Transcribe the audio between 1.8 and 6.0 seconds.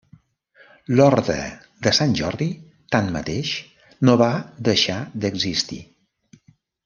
de Sant Jordi, tanmateix, no va deixar d'existir.